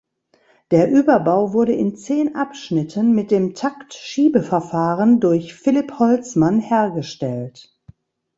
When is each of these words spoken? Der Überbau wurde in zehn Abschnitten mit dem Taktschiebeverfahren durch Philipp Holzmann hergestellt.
Der 0.71 0.89
Überbau 0.89 1.53
wurde 1.53 1.73
in 1.73 1.95
zehn 1.95 2.35
Abschnitten 2.35 3.13
mit 3.13 3.29
dem 3.29 3.53
Taktschiebeverfahren 3.53 5.19
durch 5.19 5.53
Philipp 5.53 5.99
Holzmann 5.99 6.59
hergestellt. 6.59 7.77